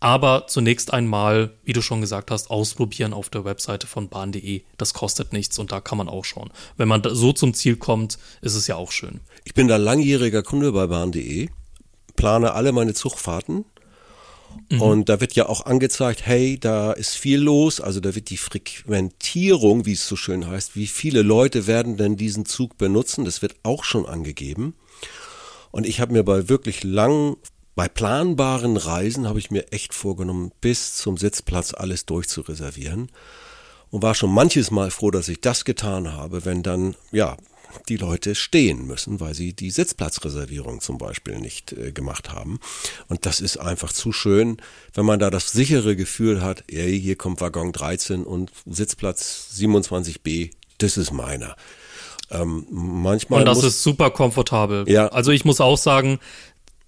Aber 0.00 0.48
zunächst 0.48 0.92
einmal, 0.92 1.52
wie 1.62 1.72
du 1.72 1.80
schon 1.80 2.00
gesagt 2.00 2.32
hast, 2.32 2.50
ausprobieren 2.50 3.12
auf 3.12 3.30
der 3.30 3.44
Webseite 3.44 3.86
von 3.86 4.08
bahn.de. 4.08 4.62
Das 4.78 4.94
kostet 4.94 5.32
nichts 5.32 5.60
und 5.60 5.70
da 5.70 5.80
kann 5.80 5.96
man 5.96 6.08
auch 6.08 6.24
schauen. 6.24 6.50
Wenn 6.76 6.88
man 6.88 7.02
so 7.08 7.32
zum 7.32 7.54
Ziel 7.54 7.76
kommt, 7.76 8.18
ist 8.40 8.56
es 8.56 8.66
ja 8.66 8.74
auch 8.74 8.90
schön. 8.90 9.20
Ich 9.44 9.54
bin 9.54 9.68
da 9.68 9.76
langjähriger 9.76 10.42
Kunde 10.42 10.72
bei 10.72 10.88
bahn.de, 10.88 11.50
plane 12.16 12.52
alle 12.52 12.72
meine 12.72 12.94
Zugfahrten 12.94 13.64
und 14.78 15.08
da 15.08 15.20
wird 15.20 15.34
ja 15.34 15.48
auch 15.48 15.66
angezeigt, 15.66 16.24
hey, 16.24 16.58
da 16.58 16.92
ist 16.92 17.14
viel 17.14 17.40
los, 17.40 17.80
also 17.80 18.00
da 18.00 18.14
wird 18.14 18.30
die 18.30 18.36
Frequentierung, 18.36 19.84
wie 19.84 19.92
es 19.92 20.06
so 20.06 20.16
schön 20.16 20.46
heißt, 20.46 20.76
wie 20.76 20.86
viele 20.86 21.22
Leute 21.22 21.66
werden 21.66 21.96
denn 21.96 22.16
diesen 22.16 22.46
Zug 22.46 22.78
benutzen, 22.78 23.24
das 23.24 23.42
wird 23.42 23.56
auch 23.62 23.84
schon 23.84 24.06
angegeben. 24.06 24.74
Und 25.70 25.86
ich 25.86 26.00
habe 26.00 26.12
mir 26.12 26.22
bei 26.22 26.48
wirklich 26.48 26.84
langen, 26.84 27.36
bei 27.74 27.88
planbaren 27.88 28.76
Reisen 28.76 29.28
habe 29.28 29.38
ich 29.38 29.50
mir 29.50 29.72
echt 29.72 29.94
vorgenommen, 29.94 30.52
bis 30.60 30.96
zum 30.96 31.16
Sitzplatz 31.16 31.74
alles 31.74 32.06
durchzureservieren. 32.06 33.10
Und 33.90 34.02
war 34.02 34.14
schon 34.14 34.32
manches 34.32 34.70
Mal 34.70 34.90
froh, 34.90 35.10
dass 35.10 35.28
ich 35.28 35.42
das 35.42 35.66
getan 35.66 36.12
habe, 36.12 36.46
wenn 36.46 36.62
dann, 36.62 36.94
ja, 37.10 37.36
die 37.88 37.96
Leute 37.96 38.34
stehen 38.34 38.86
müssen, 38.86 39.20
weil 39.20 39.34
sie 39.34 39.52
die 39.52 39.70
Sitzplatzreservierung 39.70 40.80
zum 40.80 40.98
Beispiel 40.98 41.38
nicht 41.38 41.72
äh, 41.72 41.92
gemacht 41.92 42.32
haben. 42.32 42.60
Und 43.08 43.26
das 43.26 43.40
ist 43.40 43.56
einfach 43.56 43.92
zu 43.92 44.12
schön, 44.12 44.58
wenn 44.94 45.06
man 45.06 45.18
da 45.18 45.30
das 45.30 45.52
sichere 45.52 45.96
Gefühl 45.96 46.42
hat, 46.42 46.64
ey, 46.68 47.00
hier 47.00 47.16
kommt 47.16 47.40
Waggon 47.40 47.72
13 47.72 48.24
und 48.24 48.50
Sitzplatz 48.66 49.54
27b, 49.58 50.50
das 50.78 50.96
ist 50.96 51.12
meiner. 51.12 51.56
Ähm, 52.30 52.66
manchmal 52.70 53.40
Und 53.40 53.46
das 53.46 53.58
muss, 53.58 53.66
ist 53.66 53.82
super 53.82 54.10
komfortabel. 54.10 54.88
Ja. 54.88 55.08
Also 55.08 55.32
ich 55.32 55.44
muss 55.44 55.60
auch 55.60 55.76
sagen, 55.76 56.18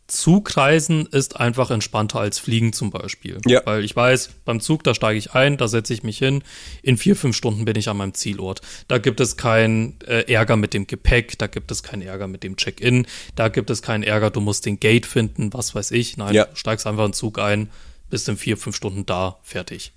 Zugreisen 0.06 1.06
ist 1.06 1.40
einfach 1.40 1.70
entspannter 1.70 2.20
als 2.20 2.38
Fliegen 2.38 2.72
zum 2.72 2.90
Beispiel. 2.90 3.40
Ja. 3.46 3.62
Weil 3.64 3.84
ich 3.84 3.96
weiß, 3.96 4.30
beim 4.44 4.60
Zug, 4.60 4.84
da 4.84 4.94
steige 4.94 5.18
ich 5.18 5.32
ein, 5.32 5.56
da 5.56 5.66
setze 5.66 5.94
ich 5.94 6.02
mich 6.02 6.18
hin, 6.18 6.42
in 6.82 6.96
vier, 6.96 7.16
fünf 7.16 7.36
Stunden 7.36 7.64
bin 7.64 7.76
ich 7.76 7.88
an 7.88 7.96
meinem 7.96 8.14
Zielort. 8.14 8.60
Da 8.88 8.98
gibt 8.98 9.20
es 9.20 9.36
keinen 9.36 9.98
äh, 10.06 10.30
Ärger 10.32 10.56
mit 10.56 10.74
dem 10.74 10.86
Gepäck, 10.86 11.38
da 11.38 11.46
gibt 11.46 11.70
es 11.70 11.82
keinen 11.82 12.02
Ärger 12.02 12.28
mit 12.28 12.42
dem 12.42 12.56
Check-in, 12.56 13.06
da 13.34 13.48
gibt 13.48 13.70
es 13.70 13.80
keinen 13.82 14.02
Ärger, 14.02 14.30
du 14.30 14.40
musst 14.40 14.66
den 14.66 14.78
Gate 14.78 15.06
finden, 15.06 15.52
was 15.52 15.74
weiß 15.74 15.90
ich. 15.92 16.16
Nein, 16.16 16.34
Ja. 16.34 16.44
du 16.44 16.56
steigst 16.56 16.86
einfach 16.86 17.04
in 17.04 17.10
den 17.10 17.14
Zug 17.14 17.38
ein, 17.38 17.70
bist 18.10 18.28
in 18.28 18.36
vier, 18.36 18.56
fünf 18.56 18.76
Stunden 18.76 19.06
da, 19.06 19.38
fertig. 19.42 19.92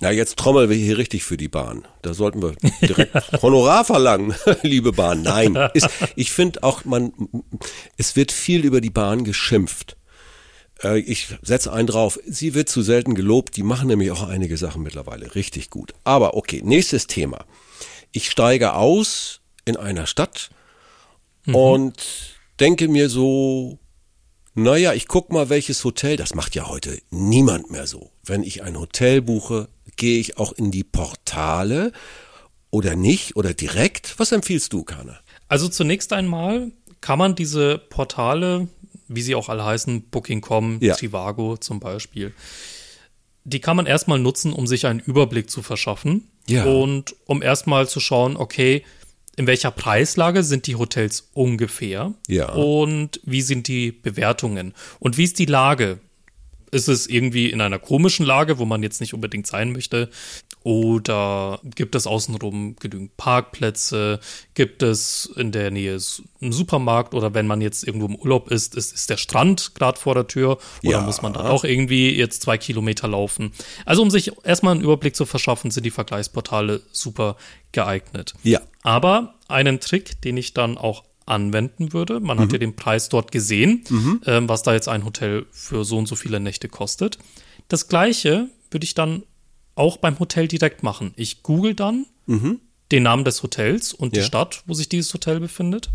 Na, 0.00 0.10
jetzt 0.10 0.38
trommeln 0.38 0.70
wir 0.70 0.76
hier 0.76 0.96
richtig 0.98 1.24
für 1.24 1.36
die 1.36 1.48
Bahn. 1.48 1.86
Da 2.02 2.14
sollten 2.14 2.42
wir 2.42 2.54
direkt 2.82 3.14
Honorar 3.42 3.84
verlangen, 3.84 4.34
liebe 4.62 4.92
Bahn. 4.92 5.22
Nein, 5.22 5.56
ist, 5.74 5.88
ich 6.16 6.32
finde 6.32 6.62
auch, 6.62 6.84
man, 6.84 7.12
es 7.98 8.16
wird 8.16 8.32
viel 8.32 8.64
über 8.64 8.80
die 8.80 8.90
Bahn 8.90 9.24
geschimpft. 9.24 9.96
Äh, 10.82 11.00
Ich 11.00 11.28
setze 11.42 11.72
einen 11.72 11.86
drauf. 11.86 12.18
Sie 12.26 12.54
wird 12.54 12.68
zu 12.70 12.80
selten 12.82 13.14
gelobt. 13.14 13.56
Die 13.56 13.62
machen 13.62 13.88
nämlich 13.88 14.10
auch 14.10 14.26
einige 14.26 14.56
Sachen 14.56 14.82
mittlerweile 14.82 15.34
richtig 15.34 15.68
gut. 15.70 15.92
Aber 16.04 16.34
okay, 16.34 16.62
nächstes 16.64 17.06
Thema. 17.06 17.44
Ich 18.12 18.30
steige 18.30 18.74
aus 18.74 19.40
in 19.66 19.76
einer 19.76 20.06
Stadt 20.06 20.50
und 21.46 21.94
denke 22.58 22.88
mir 22.88 23.08
so, 23.08 23.78
naja, 24.54 24.92
ich 24.94 25.06
guck 25.08 25.32
mal, 25.32 25.48
welches 25.48 25.84
Hotel, 25.84 26.16
das 26.16 26.34
macht 26.34 26.54
ja 26.54 26.66
heute 26.68 26.98
niemand 27.10 27.70
mehr 27.70 27.86
so. 27.86 28.10
Wenn 28.24 28.42
ich 28.42 28.62
ein 28.62 28.78
Hotel 28.78 29.22
buche, 29.22 29.68
gehe 29.96 30.18
ich 30.18 30.38
auch 30.38 30.52
in 30.52 30.70
die 30.70 30.84
Portale 30.84 31.92
oder 32.70 32.96
nicht 32.96 33.36
oder 33.36 33.54
direkt. 33.54 34.18
Was 34.18 34.32
empfiehlst 34.32 34.72
du, 34.72 34.82
Kana? 34.84 35.18
Also 35.48 35.68
zunächst 35.68 36.12
einmal 36.12 36.70
kann 37.00 37.18
man 37.18 37.34
diese 37.34 37.78
Portale, 37.78 38.68
wie 39.08 39.22
sie 39.22 39.34
auch 39.34 39.48
alle 39.48 39.64
heißen, 39.64 40.02
Booking.com, 40.10 40.78
Ja. 40.80 40.94
Trivago 40.94 41.56
zum 41.56 41.80
Beispiel, 41.80 42.32
die 43.44 43.60
kann 43.60 43.76
man 43.76 43.86
erstmal 43.86 44.18
nutzen, 44.18 44.52
um 44.52 44.66
sich 44.66 44.86
einen 44.86 45.00
Überblick 45.00 45.50
zu 45.50 45.62
verschaffen 45.62 46.28
Ja. 46.46 46.64
und 46.64 47.16
um 47.26 47.42
erstmal 47.42 47.88
zu 47.88 47.98
schauen, 48.00 48.36
okay, 48.36 48.84
in 49.40 49.46
welcher 49.46 49.70
Preislage 49.70 50.42
sind 50.42 50.66
die 50.66 50.76
Hotels 50.76 51.30
ungefähr 51.32 52.12
Ja. 52.28 52.52
und 52.52 53.20
wie 53.24 53.40
sind 53.40 53.68
die 53.68 53.90
Bewertungen 53.90 54.74
und 54.98 55.16
wie 55.16 55.24
ist 55.24 55.38
die 55.38 55.46
Lage. 55.46 55.98
Ist 56.70 56.88
es 56.88 57.06
irgendwie 57.06 57.50
in 57.50 57.60
einer 57.60 57.78
komischen 57.78 58.24
Lage, 58.26 58.58
wo 58.58 58.64
man 58.64 58.82
jetzt 58.82 59.00
nicht 59.00 59.14
unbedingt 59.14 59.46
sein 59.46 59.72
möchte? 59.72 60.08
Oder 60.62 61.60
gibt 61.74 61.94
es 61.94 62.06
außenrum 62.06 62.76
genügend 62.76 63.16
Parkplätze? 63.16 64.20
Gibt 64.54 64.82
es 64.82 65.24
in 65.36 65.52
der 65.52 65.70
Nähe 65.70 65.98
einen 66.42 66.52
Supermarkt? 66.52 67.14
Oder 67.14 67.32
wenn 67.32 67.46
man 67.46 67.60
jetzt 67.62 67.82
irgendwo 67.86 68.06
im 68.06 68.14
Urlaub 68.16 68.50
ist, 68.50 68.74
ist, 68.74 68.92
ist 68.92 69.08
der 69.08 69.16
Strand 69.16 69.74
gerade 69.74 69.98
vor 69.98 70.14
der 70.14 70.26
Tür? 70.26 70.58
Oder 70.84 70.90
Ja. 70.90 71.00
muss 71.00 71.22
man 71.22 71.32
da 71.32 71.48
auch 71.48 71.64
irgendwie 71.64 72.10
jetzt 72.14 72.42
zwei 72.42 72.58
Kilometer 72.58 73.08
laufen? 73.08 73.52
Also 73.86 74.02
um 74.02 74.10
sich 74.10 74.32
erstmal 74.44 74.74
einen 74.74 74.82
Überblick 74.84 75.16
zu 75.16 75.24
verschaffen, 75.24 75.70
sind 75.70 75.86
die 75.86 75.90
Vergleichsportale 75.90 76.82
super 76.92 77.36
geeignet. 77.72 78.34
Ja. 78.42 78.60
Aber 78.82 79.34
einen 79.48 79.80
Trick, 79.80 80.20
den 80.22 80.36
ich 80.36 80.52
dann 80.52 80.76
auch 80.76 81.04
anwenden 81.26 81.92
würde, 81.92 82.20
man 82.20 82.38
hat 82.40 82.52
ja 82.52 82.58
den 82.58 82.74
Preis 82.76 83.08
dort 83.08 83.30
gesehen, 83.32 83.84
ähm, 84.26 84.48
was 84.48 84.62
da 84.62 84.72
jetzt 84.72 84.88
ein 84.88 85.04
Hotel 85.04 85.46
für 85.50 85.84
so 85.84 85.98
und 85.98 86.06
so 86.06 86.16
viele 86.16 86.40
Nächte 86.40 86.68
kostet. 86.68 87.18
Das 87.68 87.88
gleiche 87.88 88.48
würde 88.70 88.84
ich 88.84 88.94
dann 88.94 89.22
auch 89.74 89.96
beim 89.98 90.18
Hotel 90.18 90.48
direkt 90.48 90.82
machen. 90.82 91.12
Ich 91.16 91.42
google 91.42 91.74
dann 91.74 92.06
den 92.92 93.02
Namen 93.02 93.24
des 93.24 93.42
Hotels 93.42 93.92
und 93.92 94.14
die 94.14 94.20
Ja. 94.20 94.24
Stadt, 94.26 94.62
wo 94.66 94.74
sich 94.74 94.88
dieses 94.88 95.12
Hotel 95.14 95.40
befindet. 95.40 95.90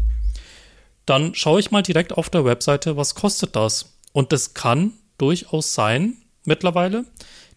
Dann 1.05 1.35
schaue 1.35 1.59
ich 1.59 1.71
mal 1.71 1.81
direkt 1.81 2.13
auf 2.13 2.29
der 2.29 2.45
Webseite, 2.45 2.97
was 2.97 3.15
kostet 3.15 3.55
das? 3.55 3.97
Und 4.11 4.33
es 4.33 4.53
kann 4.53 4.93
durchaus 5.17 5.73
sein, 5.73 6.17
mittlerweile, 6.45 7.05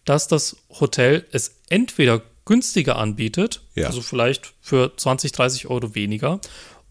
dass 0.05 0.27
das 0.27 0.57
Hotel 0.79 1.25
es 1.31 1.55
entweder 1.69 2.21
günstiger 2.45 2.97
anbietet, 2.97 3.61
Ja. 3.75 3.87
also 3.87 4.01
vielleicht 4.01 4.53
für 4.61 4.95
20, 4.95 5.31
30 5.31 5.67
Euro 5.67 5.93
weniger, 5.95 6.39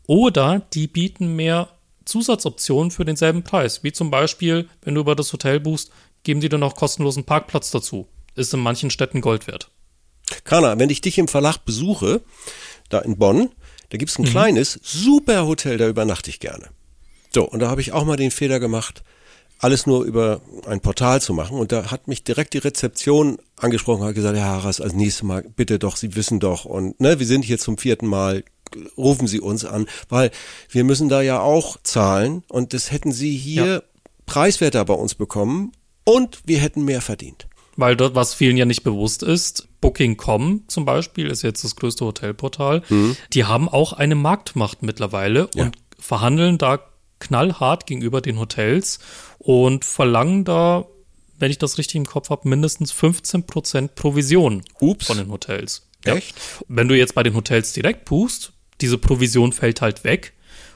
oder 0.09 0.63
die 0.73 0.89
bieten 0.89 1.37
mehr 1.37 1.69
Zusatzoptionen 2.05 2.91
für 2.91 3.05
denselben 3.05 3.45
Preis. 3.45 3.85
Wie 3.85 3.93
zum 3.93 4.11
Beispiel, 4.11 4.69
wenn 4.83 4.97
du 4.97 5.03
über 5.03 5.15
das 5.15 5.33
Hotel 5.33 5.61
buchst, 5.61 5.91
geben 6.25 6.41
die 6.41 6.49
dir 6.49 6.59
noch 6.59 6.75
kostenlosen 6.75 7.25
Parkplatz 7.25 7.71
dazu. 7.71 8.09
Ist 8.35 8.53
in 8.53 8.61
manchen 8.61 8.91
Städten 8.91 9.21
Gold 9.21 9.47
wert. 9.47 9.71
Kana, 10.45 10.79
wenn 10.79 10.91
ich 10.91 11.03
dich 11.03 11.19
im 11.19 11.29
Verlag 11.29 11.59
besuche, 11.65 12.23
da 12.89 12.99
in 13.01 13.19
Bonn, 13.19 13.51
da 13.91 13.99
gibt's 13.99 14.19
ein 14.19 14.25
kleines, 14.25 14.79
super 14.83 15.47
Hotel, 15.47 15.79
da 15.79 15.89
übernachte 15.89 16.31
ich 16.31 16.41
gerne. 16.41 16.69
So, 17.33 17.49
und 17.49 17.61
da 17.61 17.69
habe 17.69 17.81
ich 17.81 17.93
auch 17.93 18.05
mal 18.05 18.17
den 18.17 18.31
Fehler 18.31 18.61
gemacht, 18.61 19.03
alles 19.59 19.87
nur 19.87 20.05
über 20.05 20.41
ein 20.67 20.81
Portal 20.81 21.21
zu 21.21 21.35
machen. 21.35 21.59
Und 21.59 21.73
da 21.73 21.91
hat 21.91 22.09
mich 22.09 22.25
direkt 22.25 22.55
die 22.55 22.59
Rezeption 22.59 23.39
angesprochen, 23.57 24.05
hat 24.05 24.15
gesagt, 24.15 24.37
Herr 24.37 24.47
Harras, 24.47 24.81
als 24.81 24.95
nächstes 24.95 25.25
Mal 25.25 25.43
bitte 25.43 25.79
doch, 25.79 25.97
Sie 25.97 26.15
wissen 26.15 26.41
doch. 26.41 26.65
Und 26.65 26.99
ne, 27.01 27.19
wir 27.19 27.27
sind 27.27 27.45
hier 27.45 27.59
zum 27.59 27.77
vierten 27.77 28.07
Mal, 28.07 28.45
rufen 28.97 29.27
Sie 29.27 29.41
uns 29.41 29.65
an, 29.65 29.87
weil 30.09 30.31
wir 30.71 30.85
müssen 30.85 31.09
da 31.09 31.21
ja 31.23 31.41
auch 31.41 31.77
zahlen. 31.83 32.43
Und 32.49 32.73
das 32.75 32.91
hätten 32.93 33.13
Sie 33.13 33.37
hier 33.37 33.67
Ja. 33.67 33.83
preiswerter 34.27 34.85
bei 34.85 34.95
uns 34.95 35.15
bekommen 35.15 35.73
und 36.05 36.41
wir 36.45 36.59
hätten 36.59 36.85
mehr 36.85 37.01
verdient. 37.01 37.47
Weil 37.77 37.95
dort, 37.97 38.15
was 38.17 38.35
vielen 38.35 38.57
ja 38.57 38.65
nicht 38.65 38.83
bewusst 38.83 39.23
ist, 39.23 39.69
Booking.com 39.81 40.65
zum 40.67 40.85
Beispiel 40.85 41.29
ist 41.29 41.43
jetzt 41.43 41.63
das 41.63 41.77
größte 41.77 42.05
Hotelportal. 42.05 42.83
Die 43.33 43.45
haben 43.45 43.69
auch 43.69 43.93
eine 43.93 44.17
Marktmacht 44.17 44.83
mittlerweile 44.83 45.49
Ja. 45.55 45.65
und 45.65 45.77
verhandeln 45.99 46.59
da 46.59 46.81
knallhart 47.21 47.87
gegenüber 47.87 48.21
den 48.21 48.39
Hotels 48.41 48.99
und 49.39 49.85
verlangen 49.85 50.45
da, 50.45 50.87
wenn 51.39 51.51
ich 51.53 51.59
das 51.59 51.79
richtig 51.79 51.95
im 51.97 52.07
Kopf 52.07 52.31
habe, 52.31 52.49
mindestens 52.49 52.93
15% 52.93 53.95
Provision 53.95 54.63
Ups. 54.81 55.07
von 55.07 55.19
den 55.19 55.31
Hotels. 55.31 55.87
Echt? 56.05 56.35
Wenn 56.69 56.89
du 56.89 56.97
jetzt 56.97 57.15
bei 57.15 57.23
den 57.23 57.35
Hotels 57.35 57.73
direkt 57.73 58.05
buchst, 58.07 58.53
diese 58.81 58.99
Provision 58.99 59.53
fällt 59.53 59.81
halt 59.81 60.05
weg. 60.05 60.33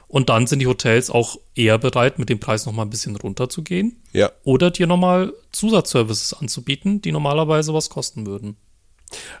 Und 0.07 0.29
dann 0.29 0.45
sind 0.45 0.59
die 0.59 0.67
Hotels 0.67 1.09
auch 1.09 1.39
eher 1.55 1.79
bereit, 1.79 2.19
mit 2.19 2.29
dem 2.29 2.39
Preis 2.39 2.67
noch 2.67 2.73
mal 2.73 2.83
ein 2.83 2.91
bisschen 2.91 3.15
runterzugehen. 3.15 3.99
Ja. 4.11 4.31
Oder 4.43 4.69
dir 4.69 4.85
nochmal 4.85 5.33
Zusatzservices 5.51 6.35
anzubieten, 6.35 7.01
die 7.01 7.11
normalerweise 7.11 7.73
was 7.73 7.89
kosten 7.89 8.27
würden. 8.27 8.55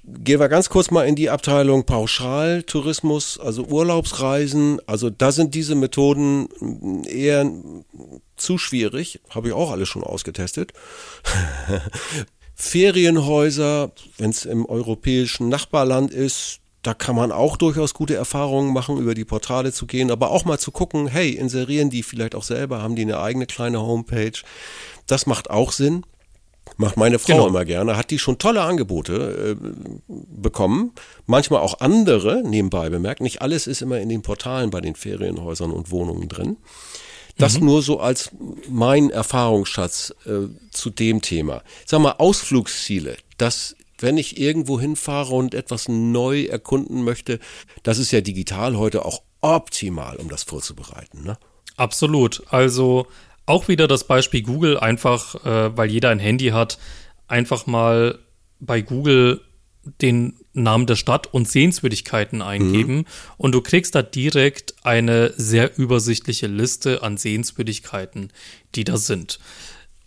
Gehen 0.03 0.39
wir 0.39 0.49
ganz 0.49 0.69
kurz 0.69 0.91
mal 0.91 1.03
in 1.03 1.15
die 1.15 1.29
Abteilung 1.29 1.85
Pauschaltourismus, 1.85 3.39
also 3.39 3.65
Urlaubsreisen. 3.65 4.79
Also 4.87 5.09
da 5.09 5.31
sind 5.31 5.55
diese 5.55 5.75
Methoden 5.75 7.03
eher 7.05 7.49
zu 8.35 8.57
schwierig. 8.57 9.21
Habe 9.29 9.49
ich 9.49 9.53
auch 9.53 9.71
alles 9.71 9.89
schon 9.89 10.03
ausgetestet. 10.03 10.73
Ferienhäuser, 12.55 13.91
wenn 14.17 14.29
es 14.29 14.45
im 14.45 14.65
europäischen 14.65 15.49
Nachbarland 15.49 16.11
ist, 16.11 16.59
da 16.83 16.93
kann 16.93 17.15
man 17.15 17.31
auch 17.31 17.57
durchaus 17.57 17.93
gute 17.93 18.15
Erfahrungen 18.15 18.73
machen, 18.73 18.97
über 18.97 19.15
die 19.15 19.25
Portale 19.25 19.71
zu 19.71 19.87
gehen, 19.87 20.11
aber 20.11 20.31
auch 20.31 20.45
mal 20.45 20.59
zu 20.59 20.71
gucken, 20.71 21.07
hey, 21.07 21.31
inserieren 21.31 21.89
die 21.89 22.03
vielleicht 22.03 22.35
auch 22.35 22.43
selber, 22.43 22.81
haben 22.81 22.95
die 22.95 23.03
eine 23.03 23.19
eigene 23.19 23.45
kleine 23.47 23.81
Homepage. 23.81 24.33
Das 25.07 25.25
macht 25.25 25.49
auch 25.49 25.71
Sinn. 25.71 26.05
Macht 26.77 26.97
meine 26.97 27.19
Frau 27.19 27.33
Genau. 27.33 27.47
immer 27.47 27.65
gerne. 27.65 27.97
Hat 27.97 28.09
die 28.09 28.19
schon 28.19 28.37
tolle 28.37 28.61
Angebote 28.61 29.57
äh, 29.59 29.65
bekommen. 30.07 30.91
Manchmal 31.25 31.59
auch 31.61 31.81
andere, 31.81 32.41
nebenbei 32.43 32.89
bemerkt. 32.89 33.21
Nicht 33.21 33.41
alles 33.41 33.67
ist 33.67 33.81
immer 33.81 33.99
in 33.99 34.09
den 34.09 34.21
Portalen 34.21 34.69
bei 34.69 34.79
den 34.81 34.95
Ferienhäusern 34.95 35.71
und 35.71 35.91
Wohnungen 35.91 36.29
drin. 36.29 36.57
Das 37.37 37.59
nur 37.59 37.81
so 37.81 37.99
als 37.99 38.31
mein 38.69 39.09
Erfahrungsschatz 39.09 40.13
äh, 40.25 40.47
zu 40.71 40.89
dem 40.89 41.21
Thema. 41.21 41.63
Sag 41.85 41.99
mal, 42.01 42.15
Ausflugsziele. 42.17 43.17
Das, 43.37 43.75
wenn 44.03 44.17
ich 44.17 44.37
irgendwo 44.37 44.79
hinfahre 44.79 45.33
und 45.33 45.55
etwas 45.55 45.87
neu 45.87 46.43
erkunden 46.43 47.03
möchte, 47.03 47.39
das 47.81 47.97
ist 47.97 48.11
ja 48.11 48.21
digital 48.21 48.77
heute 48.77 49.05
auch 49.05 49.23
optimal, 49.41 50.17
um 50.17 50.29
das 50.29 50.43
vorzubereiten. 50.43 51.23
Ne? 51.23 51.37
Absolut. 51.77 52.43
Also 52.49 53.07
auch 53.45 53.67
wieder 53.67 53.87
das 53.87 54.03
Beispiel 54.05 54.43
Google, 54.43 54.77
einfach, 54.77 55.43
äh, 55.45 55.75
weil 55.75 55.89
jeder 55.89 56.09
ein 56.09 56.19
Handy 56.19 56.49
hat, 56.49 56.77
einfach 57.27 57.65
mal 57.65 58.19
bei 58.59 58.81
Google 58.81 59.41
den 60.01 60.37
Namen 60.53 60.85
der 60.85 60.95
Stadt 60.95 61.33
und 61.33 61.49
Sehenswürdigkeiten 61.49 62.41
eingeben 62.41 63.05
und 63.37 63.51
du 63.53 63.61
kriegst 63.61 63.95
da 63.95 64.01
direkt 64.01 64.75
eine 64.83 65.33
sehr 65.35 65.77
übersichtliche 65.77 66.47
Liste 66.47 67.03
an 67.03 67.17
Sehenswürdigkeiten, 67.17 68.31
die 68.75 68.85
da 68.85 68.95
sind. 68.95 69.39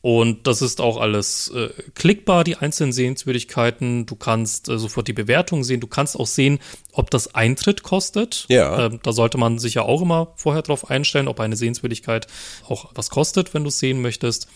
Und 0.09 0.47
das 0.47 0.63
ist 0.63 0.81
auch 0.81 0.99
alles 1.01 1.49
äh, 1.49 1.71
klickbar, 1.97 2.45
die 2.45 2.55
einzelnen 2.55 2.93
Sehenswürdigkeiten. 2.93 4.07
Du 4.07 4.15
kannst 4.15 4.69
äh, 4.69 4.79
sofort 4.79 5.09
die 5.09 5.13
Bewertung 5.13 5.65
sehen. 5.65 5.81
Du 5.81 5.89
kannst 5.89 6.17
auch 6.17 6.29
sehen, 6.29 6.61
ob 6.93 7.11
das 7.11 7.35
Eintritt 7.35 7.83
kostet. 7.83 8.47
Ja. 8.49 8.87
Ähm, 8.87 9.01
da 9.03 9.11
sollte 9.11 9.37
man 9.37 9.59
sich 9.59 9.75
ja 9.75 9.83
auch 9.83 10.01
immer 10.03 10.33
vorher 10.37 10.63
drauf 10.63 10.91
einstellen, 10.91 11.27
ob 11.27 11.41
eine 11.41 11.57
Sehenswürdigkeit 11.57 12.29
auch 12.69 12.93
was 12.95 13.11
kostet, 13.11 13.53
wenn 13.53 13.65
du 13.65 13.69
es 13.69 13.81
sehen 13.81 14.01
möchtest. 14.01 14.47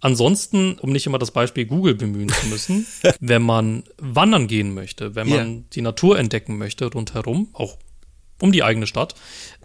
Ansonsten, 0.00 0.78
um 0.78 0.92
nicht 0.92 1.06
immer 1.06 1.18
das 1.18 1.32
Beispiel 1.32 1.66
Google 1.66 1.96
bemühen 1.96 2.28
zu 2.28 2.46
müssen, 2.46 2.86
wenn 3.18 3.42
man 3.42 3.82
wandern 3.98 4.46
gehen 4.46 4.74
möchte, 4.74 5.16
wenn 5.16 5.28
man 5.28 5.56
Ja. 5.56 5.62
die 5.72 5.80
Natur 5.82 6.20
entdecken 6.20 6.56
möchte 6.56 6.86
rundherum, 6.86 7.48
auch 7.52 7.78
um 8.40 8.52
die 8.52 8.62
eigene 8.62 8.86
Stadt, 8.86 9.14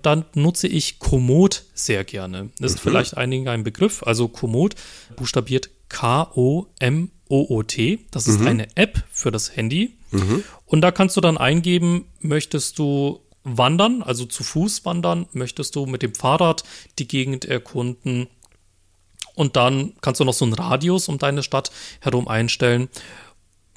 dann 0.01 0.25
nutze 0.33 0.67
ich 0.67 0.99
Komoot 0.99 1.63
sehr 1.73 2.03
gerne. 2.03 2.49
Das 2.59 2.73
ist 2.73 2.79
vielleicht 2.81 3.15
einigen 3.17 3.47
ein 3.47 3.63
Begriff. 3.63 4.03
Also 4.03 4.27
Komoot 4.27 4.75
buchstabiert 5.15 5.69
K-O-M-O-O-T. 5.89 6.69
Das 8.11 8.27
ist 8.27 8.41
eine 8.41 8.67
App 8.75 9.03
für 9.11 9.31
das 9.31 9.55
Handy. 9.55 9.93
Und 10.65 10.81
da 10.81 10.91
kannst 10.91 11.17
du 11.17 11.21
dann 11.21 11.37
eingeben, 11.37 12.05
möchtest 12.19 12.79
du 12.79 13.19
wandern, 13.43 14.03
also 14.03 14.25
zu 14.25 14.43
Fuß 14.43 14.85
wandern, 14.85 15.27
möchtest 15.33 15.75
du 15.75 15.85
mit 15.85 16.01
dem 16.01 16.15
Fahrrad 16.15 16.63
die 16.99 17.07
Gegend 17.07 17.45
erkunden, 17.45 18.27
und 19.35 19.55
dann 19.55 19.93
kannst 20.01 20.19
du 20.19 20.25
noch 20.25 20.33
so 20.33 20.45
einen 20.45 20.53
Radius 20.53 21.09
um 21.09 21.17
deine 21.17 21.43
Stadt 21.43 21.71
herum 22.01 22.27
einstellen. 22.27 22.89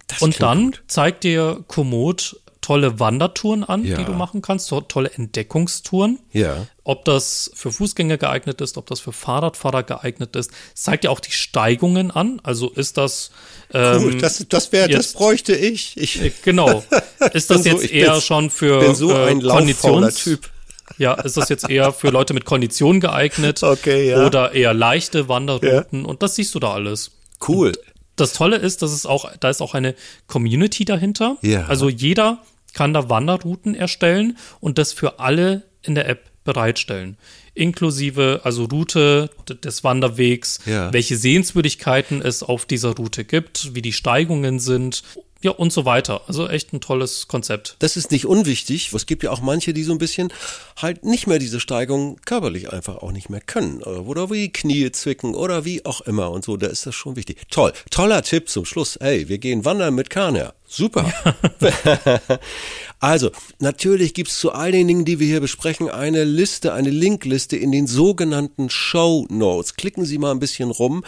Das 0.07 0.23
und 0.23 0.41
dann 0.41 0.67
gut. 0.67 0.83
zeigt 0.87 1.25
dir 1.25 1.65
Komoot 1.67 2.41
tolle 2.67 2.99
Wandertouren 2.99 3.63
an, 3.63 3.85
Ja. 3.85 3.97
die 3.97 4.05
du 4.05 4.13
machen 4.13 4.43
kannst, 4.43 4.69
to 4.71 4.81
tolle 4.81 5.11
Entdeckungstouren. 5.11 6.19
Ja. 6.33 6.67
Ob 6.83 7.05
das 7.05 7.51
für 7.55 7.71
Fußgänger 7.71 8.17
geeignet 8.19 8.61
ist, 8.61 8.77
ob 8.77 8.87
das 8.87 8.99
für 9.01 9.13
Fahrradfahrer 9.13 9.83
geeignet 9.85 10.35
ist, 10.37 10.51
zeigt 10.75 11.05
dir 11.05 11.11
auch 11.11 11.21
die 11.21 11.31
Steigungen 11.31 12.11
an. 12.11 12.41
Also 12.43 12.71
ist 12.71 12.97
das 12.97 13.31
ähm, 13.73 14.03
Cool, 14.05 14.19
das, 14.19 14.45
das 14.49 14.73
wäre, 14.73 14.89
das 14.89 15.13
bräuchte 15.13 15.55
ich. 15.55 15.97
Ich 15.97 16.21
äh, 16.23 16.33
genau. 16.45 16.83
Ist 17.33 17.51
das 17.51 17.63
so- 17.63 17.71
jetzt 17.71 17.85
ich 17.85 17.91
bin- 17.93 18.01
eher 18.01 18.21
schon 18.21 18.51
für 18.51 18.81
bin 18.81 18.95
so 18.95 19.11
äh, 19.13 19.31
ein 19.31 19.41
lauffauler 19.41 20.09
Konditions- 20.09 20.23
Typ. 20.25 20.51
Ja, 20.99 21.15
ist 21.15 21.37
das 21.37 21.49
jetzt 21.49 21.69
eher 21.69 21.93
für 21.93 22.11
Leute 22.11 22.33
mit 22.35 22.45
Kondition 22.45 23.01
geeignet? 23.01 23.63
Okay, 23.63 24.11
ja. 24.11 24.25
Oder 24.27 24.53
eher 24.53 24.73
leichte 24.75 25.29
Wanderrouten? 25.29 26.05
Und 26.05 26.23
das 26.23 26.35
siehst 26.37 26.55
du 26.55 26.61
da 26.61 26.73
alles. 26.75 27.11
Cool. 27.47 27.73
Das 28.15 28.33
Tolle 28.33 28.57
ist, 28.57 28.83
dass 28.83 28.93
es 28.93 29.05
auch, 29.05 29.31
da 29.41 29.51
ist 29.51 29.61
auch 29.61 29.75
eine 29.75 29.95
Community 30.27 30.85
dahinter. 30.85 31.37
Ja. 31.43 31.67
Also 31.67 31.89
jeder 31.89 32.39
kann 32.77 32.93
da 32.93 33.09
Wanderrouten 33.09 33.75
erstellen 33.75 34.37
und 34.61 34.77
das 34.77 34.93
für 34.93 35.19
alle 35.19 35.63
in 35.83 35.95
der 35.95 36.09
App 36.09 36.31
bereitstellen. 36.45 37.17
Inklusive, 37.55 38.43
also 38.45 38.65
Route 38.65 39.31
des 39.65 39.83
Wanderwegs, 39.83 40.61
Ja. 40.67 40.93
welche 40.93 41.17
Sehenswürdigkeiten 41.17 42.21
es 42.21 42.43
auf 42.43 42.67
dieser 42.67 42.95
Route 42.95 43.25
gibt, 43.25 43.75
wie 43.75 43.81
die 43.81 43.95
Steigungen 43.95 44.61
sind. 44.61 45.03
Ja, 45.47 45.53
und 45.53 45.73
so 45.73 45.85
weiter. 45.85 46.23
Also 46.27 46.49
echt 46.49 46.73
ein 46.73 46.81
tolles 46.81 47.29
Konzept. 47.29 47.77
Das 47.79 47.97
ist 47.97 48.11
nicht 48.11 48.27
unwichtig. 48.27 48.93
Es 48.93 49.07
gibt 49.07 49.23
ja 49.23 49.31
auch 49.31 49.41
manche, 49.41 49.73
die 49.73 49.85
so 49.85 49.93
ein 49.93 49.99
bisschen 49.99 50.33
halt 50.77 51.05
nicht 51.05 51.29
mehr 51.29 51.39
diese 51.39 51.61
Steigung 51.61 52.17
körperlich 52.25 52.73
einfach 52.73 52.97
auch 52.97 53.13
nicht 53.13 53.31
mehr 53.31 53.41
können. 53.41 53.81
Oder 53.81 54.29
wie 54.29 54.53
Knie 54.53 54.91
zwicken 54.91 55.37
oder 55.37 55.65
wie 55.65 55.87
auch 55.87 56.01
immer 56.01 56.33
und 56.33 56.45
so. 56.45 56.57
Da 56.57 56.67
ist 56.67 56.85
das 56.85 56.97
schon 56.97 57.15
wichtig. 57.15 57.43
Toll. 57.49 57.73
Toller 57.93 58.23
Tipp 58.23 58.49
zum 58.49 58.65
Schluss. 58.65 58.97
Ey, 58.97 59.29
wir 59.29 59.39
gehen 59.39 59.65
wandern 59.65 59.95
mit 59.95 60.11
Kaner. 60.11 60.55
Super. 60.67 61.13
also, 62.99 63.31
natürlich 63.59 64.15
gibt's 64.15 64.39
zu 64.41 64.53
all 64.53 64.73
den 64.73 64.89
Dingen, 64.89 65.05
die 65.05 65.19
wir 65.19 65.27
hier 65.27 65.41
besprechen, 65.41 65.91
eine 65.91 66.25
Liste, 66.25 66.73
eine 66.73 66.89
Linkliste 66.89 67.57
in 67.57 67.71
den 67.71 67.87
sogenannten 67.87 68.71
Show 68.71 69.27
Notes. 69.29 69.75
Klicken 69.75 70.07
Sie 70.07 70.17
mal 70.17 70.31
ein 70.31 70.39
bisschen 70.39 70.71
rum 70.71 71.05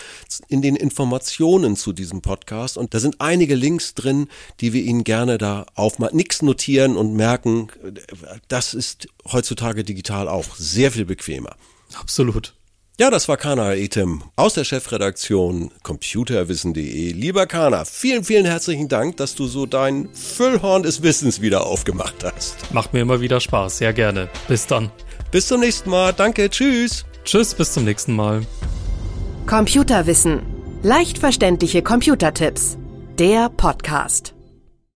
in 0.48 0.60
den 0.60 0.76
Informationen 0.76 1.76
zu 1.76 1.94
diesem 1.94 2.20
Podcast 2.20 2.76
und 2.76 2.92
da 2.92 3.00
sind 3.00 3.20
einige 3.20 3.54
Links 3.54 3.94
drin, 3.94 4.28
die 4.60 4.74
wir 4.74 4.82
Ihnen 4.82 5.02
gerne 5.04 5.38
da 5.38 5.64
aufmachen. 5.74 6.16
Nix 6.16 6.42
notieren 6.42 6.96
und 6.96 7.14
merken, 7.14 7.68
das 8.48 8.74
ist 8.74 9.08
heutzutage 9.30 9.82
digital 9.82 10.28
auch 10.28 10.56
sehr 10.56 10.92
viel 10.92 11.06
bequemer. 11.06 11.56
Absolut. 11.94 12.57
Ja, 13.00 13.10
das 13.10 13.28
war 13.28 13.36
Kana 13.36 13.74
Etem 13.74 14.24
aus 14.34 14.54
der 14.54 14.64
Chefredaktion 14.64 15.70
computerwissen.de. 15.84 17.12
Lieber 17.12 17.46
Kana, 17.46 17.84
vielen, 17.84 18.24
vielen 18.24 18.44
herzlichen 18.44 18.88
Dank, 18.88 19.18
dass 19.18 19.36
du 19.36 19.46
so 19.46 19.66
dein 19.66 20.08
Füllhorn 20.12 20.82
des 20.82 21.00
Wissens 21.00 21.40
wieder 21.40 21.64
aufgemacht 21.64 22.24
hast. 22.24 22.74
Macht 22.74 22.92
mir 22.92 23.02
immer 23.02 23.20
wieder 23.20 23.38
Spaß, 23.38 23.78
sehr 23.78 23.92
gerne. 23.92 24.28
Bis 24.48 24.66
dann. 24.66 24.90
Bis 25.30 25.46
zum 25.46 25.60
nächsten 25.60 25.90
Mal. 25.90 26.12
Danke, 26.12 26.50
tschüss. 26.50 27.04
Tschüss, 27.24 27.54
bis 27.54 27.72
zum 27.72 27.84
nächsten 27.84 28.16
Mal. 28.16 28.42
Computerwissen. 29.46 30.42
Leicht 30.82 31.18
verständliche 31.18 31.82
Computertipps. 31.82 32.78
Der 33.16 33.48
Podcast. 33.48 34.34